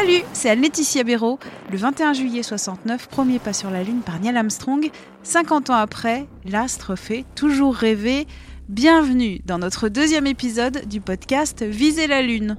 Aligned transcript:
Salut, 0.00 0.22
c'est 0.32 0.56
Laetitia 0.56 1.04
Béraud. 1.04 1.38
Le 1.70 1.76
21 1.76 2.14
juillet 2.14 2.42
69, 2.42 3.08
premier 3.08 3.38
pas 3.38 3.52
sur 3.52 3.70
la 3.70 3.82
Lune 3.82 4.00
par 4.00 4.18
Neil 4.18 4.34
Armstrong. 4.34 4.90
50 5.24 5.68
ans 5.68 5.74
après, 5.74 6.26
l'astre 6.46 6.96
fait 6.96 7.26
toujours 7.34 7.74
rêver. 7.74 8.26
Bienvenue 8.70 9.42
dans 9.44 9.58
notre 9.58 9.90
deuxième 9.90 10.26
épisode 10.26 10.88
du 10.88 11.02
podcast 11.02 11.62
Viser 11.62 12.06
la 12.06 12.22
Lune. 12.22 12.56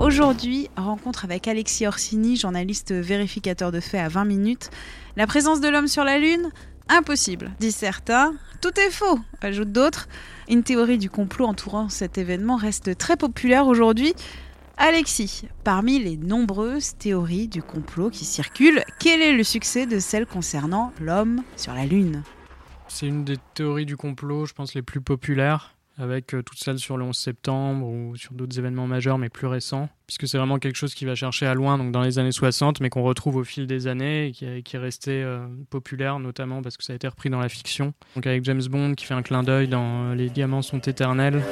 Aujourd'hui, 0.00 0.68
rencontre 0.76 1.24
avec 1.24 1.46
Alexis 1.46 1.86
Orsini, 1.86 2.34
journaliste 2.34 2.92
vérificateur 2.92 3.70
de 3.70 3.78
faits 3.78 4.00
à 4.00 4.08
20 4.08 4.24
minutes. 4.24 4.70
La 5.14 5.28
présence 5.28 5.60
de 5.60 5.68
l'homme 5.68 5.86
sur 5.86 6.02
la 6.02 6.18
Lune 6.18 6.50
Impossible, 6.88 7.52
disent 7.60 7.76
certains. 7.76 8.34
Tout 8.60 8.78
est 8.80 8.90
faux, 8.90 9.20
ajoutent 9.40 9.72
d'autres. 9.72 10.08
Une 10.48 10.62
théorie 10.62 10.98
du 10.98 11.10
complot 11.10 11.46
entourant 11.46 11.88
cet 11.88 12.18
événement 12.18 12.56
reste 12.56 12.96
très 12.96 13.16
populaire 13.16 13.66
aujourd'hui. 13.66 14.14
Alexis, 14.78 15.42
parmi 15.64 15.98
les 15.98 16.16
nombreuses 16.16 16.96
théories 16.96 17.48
du 17.48 17.62
complot 17.62 18.10
qui 18.10 18.24
circulent, 18.24 18.84
quel 18.98 19.20
est 19.20 19.32
le 19.32 19.42
succès 19.42 19.86
de 19.86 19.98
celle 19.98 20.24
concernant 20.24 20.92
l'homme 21.00 21.42
sur 21.56 21.74
la 21.74 21.84
Lune? 21.84 22.22
C'est 22.88 23.06
une 23.06 23.24
des 23.24 23.36
théories 23.54 23.86
du 23.86 23.96
complot, 23.96 24.46
je 24.46 24.54
pense, 24.54 24.74
les 24.74 24.82
plus 24.82 25.00
populaires, 25.00 25.74
avec 25.98 26.34
euh, 26.34 26.42
toutes 26.42 26.58
celles 26.58 26.78
sur 26.78 26.96
le 26.96 27.04
11 27.04 27.16
septembre 27.16 27.86
ou 27.86 28.16
sur 28.16 28.32
d'autres 28.32 28.58
événements 28.58 28.86
majeurs, 28.86 29.18
mais 29.18 29.28
plus 29.28 29.46
récents, 29.46 29.88
puisque 30.06 30.26
c'est 30.28 30.38
vraiment 30.38 30.58
quelque 30.58 30.76
chose 30.76 30.94
qui 30.94 31.04
va 31.04 31.14
chercher 31.14 31.46
à 31.46 31.54
loin, 31.54 31.76
donc 31.76 31.92
dans 31.92 32.02
les 32.02 32.18
années 32.18 32.32
60, 32.32 32.80
mais 32.80 32.88
qu'on 32.88 33.02
retrouve 33.02 33.36
au 33.36 33.44
fil 33.44 33.66
des 33.66 33.86
années 33.88 34.28
et 34.28 34.32
qui, 34.32 34.44
est- 34.44 34.62
qui 34.62 34.76
est 34.76 34.78
resté 34.78 35.22
euh, 35.22 35.40
populaire, 35.70 36.18
notamment 36.20 36.62
parce 36.62 36.76
que 36.76 36.84
ça 36.84 36.92
a 36.92 36.96
été 36.96 37.08
repris 37.08 37.30
dans 37.30 37.40
la 37.40 37.48
fiction. 37.48 37.92
Donc 38.14 38.26
avec 38.26 38.44
James 38.44 38.62
Bond 38.70 38.94
qui 38.94 39.04
fait 39.04 39.14
un 39.14 39.22
clin 39.22 39.42
d'œil 39.42 39.68
dans 39.68 40.10
euh, 40.10 40.14
Les 40.14 40.30
diamants 40.30 40.62
sont 40.62 40.78
éternels. 40.78 41.42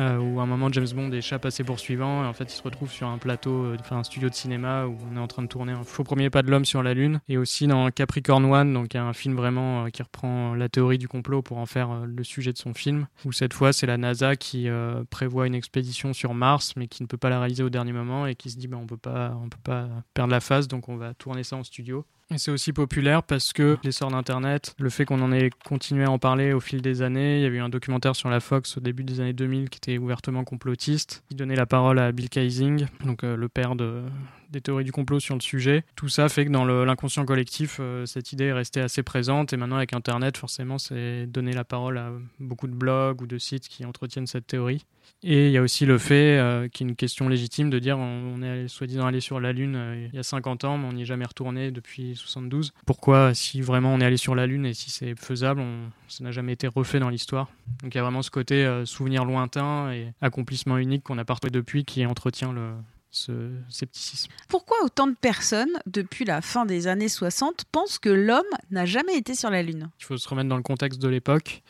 Euh, 0.00 0.18
où 0.18 0.40
à 0.40 0.42
un 0.42 0.46
moment 0.46 0.68
James 0.72 0.88
Bond 0.94 1.12
échappe 1.12 1.44
à 1.44 1.50
ses 1.50 1.62
poursuivants 1.62 2.24
et 2.24 2.26
en 2.26 2.32
fait 2.32 2.44
il 2.44 2.56
se 2.56 2.62
retrouve 2.62 2.90
sur 2.90 3.06
un 3.06 3.18
plateau, 3.18 3.66
euh, 3.66 3.76
enfin 3.78 3.98
un 3.98 4.04
studio 4.04 4.28
de 4.28 4.34
cinéma 4.34 4.86
où 4.86 4.96
on 5.12 5.16
est 5.16 5.20
en 5.20 5.28
train 5.28 5.42
de 5.42 5.48
tourner 5.48 5.72
un 5.72 5.84
faux 5.84 6.04
premier 6.04 6.30
pas 6.30 6.42
de 6.42 6.50
l'homme 6.50 6.64
sur 6.64 6.82
la 6.82 6.94
lune 6.94 7.20
et 7.28 7.36
aussi 7.36 7.66
dans 7.66 7.90
Capricorn 7.90 8.44
One, 8.44 8.72
donc 8.72 8.94
un 8.94 9.12
film 9.12 9.36
vraiment 9.36 9.84
euh, 9.84 9.88
qui 9.88 10.02
reprend 10.02 10.54
la 10.54 10.68
théorie 10.68 10.98
du 10.98 11.08
complot 11.08 11.42
pour 11.42 11.58
en 11.58 11.66
faire 11.66 11.90
euh, 11.90 12.06
le 12.06 12.24
sujet 12.24 12.52
de 12.52 12.58
son 12.58 12.74
film, 12.74 13.06
où 13.24 13.32
cette 13.32 13.52
fois 13.52 13.72
c'est 13.72 13.86
la 13.86 13.98
NASA 13.98 14.36
qui 14.36 14.68
euh, 14.68 15.04
prévoit 15.10 15.46
une 15.46 15.54
expédition 15.54 16.12
sur 16.12 16.34
Mars 16.34 16.74
mais 16.76 16.86
qui 16.86 17.02
ne 17.02 17.08
peut 17.08 17.16
pas 17.16 17.30
la 17.30 17.38
réaliser 17.38 17.62
au 17.62 17.70
dernier 17.70 17.92
moment 17.92 18.26
et 18.26 18.34
qui 18.34 18.50
se 18.50 18.56
dit 18.56 18.68
bah, 18.68 18.78
on 18.80 18.86
peut 18.86 18.96
pas 18.96 19.36
on 19.42 19.48
peut 19.48 19.58
pas 19.62 19.88
perdre 20.14 20.32
la 20.32 20.40
face 20.40 20.68
donc 20.68 20.88
on 20.88 20.96
va 20.96 21.14
tourner 21.14 21.44
ça 21.44 21.56
en 21.56 21.64
studio. 21.64 22.04
Et 22.32 22.38
c'est 22.38 22.52
aussi 22.52 22.72
populaire 22.72 23.24
parce 23.24 23.52
que 23.52 23.76
l'essor 23.82 24.10
d'Internet, 24.10 24.74
le 24.78 24.88
fait 24.88 25.04
qu'on 25.04 25.20
en 25.20 25.32
ait 25.32 25.50
continué 25.64 26.04
à 26.04 26.10
en 26.10 26.18
parler 26.18 26.52
au 26.52 26.60
fil 26.60 26.80
des 26.80 27.02
années, 27.02 27.38
il 27.38 27.42
y 27.42 27.44
a 27.44 27.48
eu 27.48 27.58
un 27.58 27.68
documentaire 27.68 28.14
sur 28.14 28.30
la 28.30 28.38
Fox 28.38 28.76
au 28.76 28.80
début 28.80 29.02
des 29.02 29.20
années 29.20 29.32
2000 29.32 29.68
qui 29.68 29.78
était 29.78 29.98
ouvertement 29.98 30.44
complotiste, 30.44 31.24
qui 31.28 31.34
donnait 31.34 31.56
la 31.56 31.66
parole 31.66 31.98
à 31.98 32.12
Bill 32.12 32.28
Kaysing, 32.28 32.86
donc 33.04 33.24
euh, 33.24 33.36
le 33.36 33.48
père 33.48 33.74
de, 33.74 34.02
des 34.50 34.60
théories 34.60 34.84
du 34.84 34.92
complot 34.92 35.20
sur 35.20 35.34
le 35.34 35.40
sujet. 35.40 35.84
Tout 35.96 36.08
ça 36.08 36.28
fait 36.28 36.44
que 36.44 36.50
dans 36.50 36.64
l'inconscient 36.64 37.24
collectif, 37.24 37.78
euh, 37.80 38.06
cette 38.06 38.32
idée 38.32 38.46
est 38.46 38.52
restée 38.52 38.80
assez 38.80 39.02
présente 39.02 39.52
et 39.52 39.56
maintenant 39.56 39.76
avec 39.76 39.92
Internet, 39.92 40.36
forcément, 40.36 40.78
c'est 40.78 41.26
donner 41.26 41.52
la 41.52 41.64
parole 41.64 41.98
à 41.98 42.12
beaucoup 42.38 42.66
de 42.66 42.74
blogs 42.74 43.22
ou 43.22 43.26
de 43.26 43.38
sites 43.38 43.68
qui 43.68 43.84
entretiennent 43.84 44.26
cette 44.26 44.46
théorie. 44.46 44.84
Et 45.22 45.46
il 45.46 45.52
y 45.52 45.58
a 45.58 45.62
aussi 45.62 45.86
le 45.86 45.98
fait, 45.98 46.38
euh, 46.38 46.68
qui 46.68 46.82
est 46.82 46.86
une 46.86 46.96
question 46.96 47.28
légitime, 47.28 47.68
de 47.68 47.78
dire 47.78 47.98
on, 47.98 48.42
est 48.42 48.68
soi-disant 48.68 49.06
allé 49.06 49.20
sur 49.20 49.38
la 49.38 49.52
Lune 49.52 49.74
euh, 49.76 50.08
il 50.12 50.16
y 50.16 50.18
a 50.18 50.22
50 50.22 50.64
ans, 50.64 50.78
mais 50.78 50.86
on 50.86 50.92
n'y 50.92 51.02
est 51.02 51.06
jamais 51.06 51.24
retourné 51.24 51.70
depuis 51.70 52.16
72. 52.16 52.72
Pourquoi, 52.86 53.34
si 53.34 53.60
vraiment 53.60 53.92
on 53.92 54.00
est 54.00 54.04
allé 54.04 54.16
sur 54.16 54.34
la 54.34 54.46
Lune 54.46 54.66
et 54.66 54.74
si 54.74 54.90
c'est 54.90 55.14
faisable, 55.18 55.62
ça 56.08 56.24
n'a 56.24 56.32
jamais 56.32 56.52
été 56.52 56.66
refait 56.66 57.00
dans 57.00 57.10
l'histoire? 57.10 57.50
Donc 57.82 57.94
il 57.94 57.98
y 57.98 58.00
a 58.00 58.02
vraiment 58.02 58.22
ce 58.22 58.30
côté 58.30 58.82
souvenir 58.84 59.24
lointain 59.24 59.92
et 59.92 60.12
accomplissement 60.20 60.78
unique 60.78 61.02
qu'on 61.04 61.18
a 61.18 61.24
pas 61.24 61.34
retrouvé 61.34 61.50
depuis 61.50 61.84
qui 61.84 62.04
entretient 62.06 62.52
le, 62.52 62.70
ce 63.10 63.50
scepticisme. 63.68 64.30
Pourquoi 64.48 64.76
autant 64.84 65.06
de 65.06 65.14
personnes, 65.14 65.80
depuis 65.86 66.24
la 66.24 66.40
fin 66.40 66.64
des 66.64 66.86
années 66.86 67.08
60, 67.08 67.64
pensent 67.72 67.98
que 67.98 68.08
l'homme 68.08 68.42
n'a 68.70 68.86
jamais 68.86 69.16
été 69.16 69.34
sur 69.34 69.50
la 69.50 69.62
Lune? 69.62 69.90
Il 70.00 70.04
faut 70.04 70.16
se 70.16 70.28
remettre 70.28 70.48
dans 70.48 70.56
le 70.56 70.62
contexte 70.62 71.00
de 71.00 71.08
l'époque. 71.08 71.62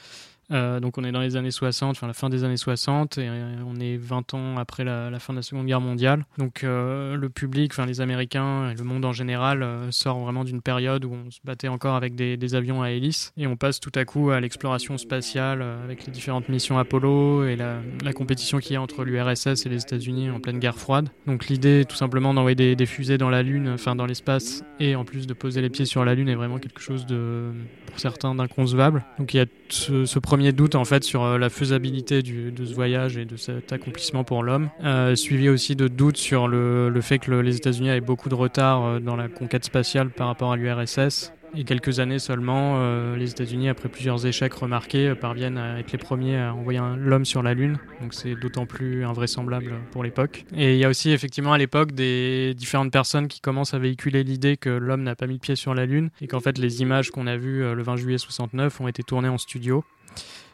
Euh, 0.52 0.80
donc 0.80 0.98
on 0.98 1.04
est 1.04 1.12
dans 1.12 1.20
les 1.20 1.36
années 1.36 1.50
60, 1.50 1.90
enfin 1.90 2.06
la 2.06 2.12
fin 2.12 2.28
des 2.28 2.44
années 2.44 2.56
60, 2.56 3.18
et 3.18 3.28
euh, 3.28 3.54
on 3.66 3.76
est 3.76 3.96
20 3.96 4.34
ans 4.34 4.56
après 4.58 4.84
la, 4.84 5.18
fin 5.18 5.32
de 5.32 5.38
la 5.38 5.42
Seconde 5.42 5.66
Guerre 5.66 5.80
mondiale. 5.80 6.24
Donc 6.38 6.64
euh, 6.64 7.16
le 7.16 7.28
public, 7.28 7.72
enfin 7.72 7.86
les 7.86 8.00
Américains 8.00 8.70
et 8.70 8.74
le 8.74 8.84
monde 8.84 9.04
en 9.04 9.12
général 9.12 9.66
sort 9.90 10.18
vraiment 10.18 10.44
d'une 10.44 10.62
période 10.62 11.04
où 11.04 11.12
on 11.12 11.30
se 11.30 11.38
battait 11.44 11.68
encore 11.68 11.94
avec 11.94 12.14
des, 12.14 12.54
avions 12.54 12.82
à 12.82 12.90
hélice, 12.90 13.32
et 13.36 13.46
on 13.46 13.56
passe 13.56 13.78
tout 13.80 13.92
à 13.94 14.04
coup 14.04 14.30
à 14.30 14.40
l'exploration 14.40 14.98
spatiale 14.98 15.62
avec 15.84 16.06
les 16.06 16.12
différentes 16.12 16.48
missions 16.48 16.78
Apollo 16.78 17.44
et 17.44 17.56
la, 17.56 17.80
compétition 18.12 18.58
qu'il 18.58 18.72
y 18.72 18.76
a 18.76 18.82
entre 18.82 19.04
l'URSS 19.04 19.64
et 19.64 19.68
les 19.68 19.82
États-Unis 19.82 20.30
en 20.30 20.40
pleine 20.40 20.58
guerre 20.58 20.76
froide. 20.76 21.08
Donc 21.26 21.46
l'idée 21.46 21.84
tout 21.88 21.96
simplement 21.96 22.34
d'envoyer 22.34 22.74
des, 22.74 22.86
fusées 22.86 23.18
dans 23.18 23.30
la 23.30 23.42
Lune, 23.42 23.70
enfin 23.74 23.94
dans 23.94 24.06
l'espace, 24.06 24.64
et 24.80 24.96
en 24.96 25.04
plus 25.04 25.26
de 25.26 25.32
poser 25.32 25.62
les 25.62 25.70
pieds 25.70 25.84
sur 25.84 26.04
la 26.04 26.14
Lune 26.14 26.28
est 26.28 26.34
vraiment 26.34 26.58
quelque 26.58 26.80
chose 26.80 27.06
de, 27.06 27.52
pour 27.86 28.00
certains, 28.00 28.34
d'inconcevable. 28.34 29.04
Donc 29.18 29.32
il 29.32 29.36
y 29.36 29.40
a 29.40 29.46
ce 29.68 30.18
premier 30.18 30.39
doute 30.52 30.74
en 30.74 30.84
fait 30.84 31.04
sur 31.04 31.22
euh, 31.22 31.38
la 31.38 31.48
faisabilité 31.50 32.22
de 32.22 32.64
ce 32.64 32.74
voyage 32.74 33.16
et 33.16 33.24
de 33.24 33.36
cet 33.36 33.72
accomplissement 33.72 34.24
pour 34.24 34.42
l'homme, 34.42 34.70
euh, 34.84 35.14
suivi 35.14 35.48
aussi 35.48 35.76
de 35.76 35.86
doutes 35.88 36.16
sur 36.16 36.48
le, 36.48 36.92
fait 37.00 37.18
que 37.18 37.30
le- 37.30 37.42
les 37.42 37.56
États-Unis 37.56 37.90
avaient 37.90 38.00
beaucoup 38.00 38.28
de 38.28 38.34
retard 38.34 38.84
euh, 38.84 38.98
dans 39.00 39.16
la 39.16 39.28
conquête 39.28 39.64
spatiale 39.64 40.10
par 40.10 40.26
rapport 40.26 40.52
à 40.52 40.56
l'URSS. 40.56 41.32
Et 41.56 41.64
quelques 41.64 41.98
années 41.98 42.20
seulement, 42.20 42.78
les 43.16 43.28
États-Unis, 43.32 43.68
après 43.70 43.88
plusieurs 43.88 44.24
échecs 44.24 44.54
remarqués, 44.54 45.16
parviennent 45.16 45.58
à 45.58 45.80
être 45.80 45.90
les 45.90 45.98
premiers 45.98 46.38
à 46.38 46.54
envoyer 46.54 46.78
l'homme 46.96 47.24
sur 47.24 47.42
la 47.42 47.54
Lune. 47.54 47.80
Donc 48.00 48.14
c'est 48.14 48.36
d'autant 48.36 48.66
plus 48.66 49.04
invraisemblable 49.04 49.72
pour 49.90 50.04
l'époque. 50.04 50.44
Et 50.56 50.74
il 50.74 50.78
y 50.78 50.84
a 50.84 50.88
aussi 50.88 51.10
effectivement 51.10 51.52
à 51.52 51.58
l'époque 51.58 51.90
des 51.90 52.54
différentes 52.56 52.92
personnes 52.92 53.26
qui 53.26 53.40
commencent 53.40 53.74
à 53.74 53.80
véhiculer 53.80 54.22
l'idée 54.22 54.56
que 54.56 54.70
l'homme 54.70 55.02
n'a 55.02 55.16
pas 55.16 55.26
mis 55.26 55.40
pied 55.40 55.56
sur 55.56 55.74
la 55.74 55.86
Lune 55.86 56.10
et 56.20 56.28
qu'en 56.28 56.38
fait 56.38 56.56
les 56.56 56.82
images 56.82 57.10
qu'on 57.10 57.26
a 57.26 57.36
vues 57.36 57.62
le 57.74 57.82
20 57.82 57.96
juillet 57.96 58.18
69 58.18 58.80
ont 58.80 58.86
été 58.86 59.02
tournées 59.02 59.28
en 59.28 59.38
studio. 59.38 59.82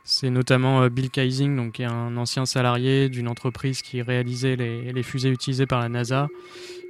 C'est 0.09 0.31
notamment 0.31 0.83
euh, 0.83 0.89
Bill 0.89 1.11
Kaysing, 1.11 1.57
donc 1.57 1.81
un 1.81 2.17
ancien 2.17 2.47
salarié 2.47 3.09
d'une 3.09 3.27
entreprise 3.27 3.83
qui 3.83 4.03
réalisait 4.03 4.55
les, 4.55 5.03
fusées 5.03 5.31
utilisées 5.31 5.67
par 5.67 5.81
la 5.81 5.89
NASA, 5.89 6.29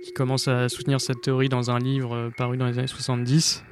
qui 0.04 0.12
commence 0.12 0.48
à 0.48 0.68
soutenir 0.68 1.00
cette 1.00 1.22
théorie 1.22 1.48
dans 1.48 1.70
un 1.70 1.78
livre 1.78 2.14
euh, 2.14 2.30
paru 2.36 2.58
dans 2.58 2.66
les 2.66 2.78
années 2.78 2.86
70, 2.86 3.64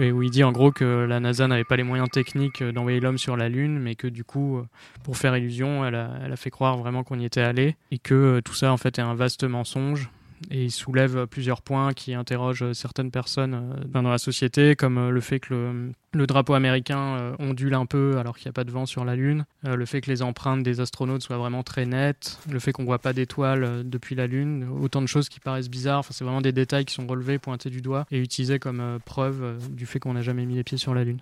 et 0.00 0.10
où 0.10 0.24
il 0.24 0.30
dit 0.30 0.42
en 0.42 0.50
gros 0.50 0.72
que 0.72 1.06
la 1.08 1.20
NASA 1.20 1.46
n'avait 1.46 1.62
pas 1.62 1.76
les 1.76 1.84
moyens 1.84 2.10
techniques 2.10 2.60
euh, 2.60 2.72
d'envoyer 2.72 2.98
l'homme 2.98 3.18
sur 3.18 3.36
la 3.36 3.48
Lune, 3.48 3.78
mais 3.78 3.94
que 3.94 4.08
du 4.08 4.24
coup, 4.24 4.60
pour 5.04 5.16
faire 5.16 5.36
illusion, 5.36 5.86
elle 5.86 5.94
a, 5.94 6.18
elle 6.24 6.32
a 6.32 6.36
fait 6.36 6.50
croire 6.50 6.76
vraiment 6.76 7.04
qu'on 7.04 7.20
y 7.20 7.24
était 7.24 7.40
allé, 7.40 7.76
et 7.92 7.98
que 7.98 8.40
tout 8.44 8.54
ça 8.54 8.72
en 8.72 8.78
fait 8.78 8.98
est 8.98 9.02
un 9.02 9.14
vaste 9.14 9.44
mensonge. 9.44 10.10
Et 10.50 10.64
il 10.64 10.70
soulève 10.70 11.26
plusieurs 11.26 11.62
points 11.62 11.92
qui 11.92 12.14
interrogent 12.14 12.72
certaines 12.72 13.10
personnes 13.10 13.54
euh, 13.54 13.84
dans 13.86 14.02
la 14.02 14.18
société, 14.18 14.76
comme 14.76 14.98
euh, 14.98 15.10
le 15.10 15.20
fait 15.20 15.40
que 15.40 15.90
le, 16.12 16.26
drapeau 16.26 16.54
américain 16.54 17.16
euh, 17.18 17.36
ondule 17.38 17.74
un 17.74 17.86
peu 17.86 18.18
alors 18.18 18.36
qu'il 18.36 18.46
n'y 18.46 18.50
a 18.50 18.52
pas 18.52 18.64
de 18.64 18.70
vent 18.70 18.86
sur 18.86 19.04
la 19.04 19.16
Lune, 19.16 19.44
le 19.64 19.84
fait 19.86 20.00
que 20.00 20.10
les 20.10 20.22
empreintes 20.22 20.62
des 20.62 20.80
astronautes 20.80 21.22
soient 21.22 21.38
vraiment 21.38 21.62
très 21.62 21.86
nettes, 21.86 22.38
le 22.50 22.58
fait 22.58 22.72
qu'on 22.72 22.84
voit 22.84 22.98
pas 22.98 23.12
d'étoiles 23.12 23.88
depuis 23.88 24.14
la 24.14 24.26
Lune, 24.26 24.68
autant 24.80 25.00
de 25.00 25.06
choses 25.06 25.28
qui 25.28 25.40
paraissent 25.40 25.70
bizarres. 25.70 26.00
Enfin, 26.00 26.10
c'est 26.12 26.24
vraiment 26.24 26.40
des 26.40 26.52
détails 26.52 26.84
qui 26.84 26.94
sont 26.94 27.06
relevés, 27.06 27.38
pointés 27.38 27.70
du 27.70 27.82
doigt 27.82 28.06
et 28.10 28.18
utilisés 28.18 28.58
comme 28.58 28.98
preuve 29.04 29.58
du 29.70 29.86
fait 29.86 29.98
qu'on 29.98 30.14
n'a 30.14 30.22
jamais 30.22 30.46
mis 30.46 30.54
les 30.54 30.64
pieds 30.64 30.78
sur 30.78 30.94
la 30.94 31.04
Lune. 31.04 31.20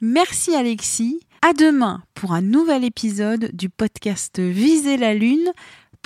Merci 0.00 0.54
Alexis. 0.54 1.20
À 1.42 1.52
demain 1.52 2.02
pour 2.14 2.32
un 2.32 2.42
nouvel 2.42 2.84
épisode 2.84 3.50
du 3.52 3.70
podcast 3.70 4.38
Viser 4.40 4.96
la 4.96 5.14
Lune. 5.14 5.52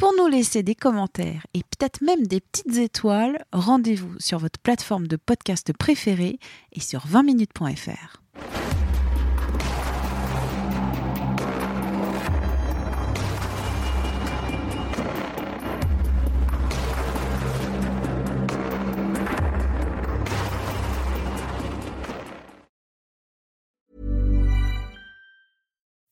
Pour 0.01 0.15
nous 0.17 0.29
laisser 0.29 0.63
des 0.63 0.75
commentaires 0.75 1.47
et 1.53 1.63
peut-être 1.63 2.01
même 2.01 2.27
des 2.27 2.41
petites 2.41 2.79
étoiles, 2.79 3.45
rendez-vous 3.53 4.19
sur 4.19 4.39
votre 4.39 4.59
plateforme 4.59 5.07
de 5.07 5.17
podcast 5.17 5.75
préférée 5.77 6.39
et 6.73 6.81
sur 6.81 7.07
20minutes.fr. 7.07 8.17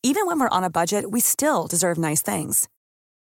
Even 0.02 0.26
when 0.26 0.38
we're 0.38 0.50
on 0.52 0.62
a 0.62 0.69
budget, 0.69 1.11
we 1.11 1.23
still 1.23 1.67
deserve 1.67 1.99
nice 1.99 2.23
things. 2.23 2.69